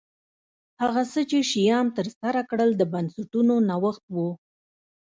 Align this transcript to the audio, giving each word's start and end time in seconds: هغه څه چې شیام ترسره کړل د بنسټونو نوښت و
هغه 0.81 1.01
څه 1.11 1.21
چې 1.29 1.39
شیام 1.51 1.87
ترسره 1.97 2.41
کړل 2.49 2.69
د 2.75 2.81
بنسټونو 2.93 3.53
نوښت 3.69 4.03
و 4.15 4.17